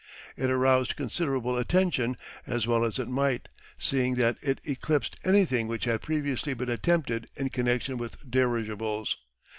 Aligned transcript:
It 0.35 0.49
aroused 0.49 0.95
considerable 0.95 1.55
attention, 1.59 2.17
as 2.47 2.65
well 2.65 2.83
it 2.85 2.97
might, 3.07 3.49
seeing 3.77 4.15
that 4.15 4.37
it 4.41 4.59
eclipsed 4.63 5.15
anything 5.23 5.67
which 5.67 5.85
had 5.85 6.01
previously 6.01 6.55
been 6.55 6.69
attempted 6.69 7.27
in 7.35 7.49
connection 7.51 7.97
with 7.99 8.17
dirigibles. 8.27 9.17